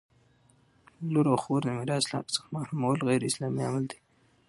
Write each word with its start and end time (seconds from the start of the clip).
لور 1.13 1.25
او 1.31 1.37
خور 1.43 1.61
د 1.65 1.69
میراث 1.77 2.05
له 2.09 2.15
حق 2.19 2.27
څخه 2.35 2.47
محرومول 2.55 2.97
غیراسلامي 3.09 3.63
عمل 3.67 3.83
دی! 3.91 3.99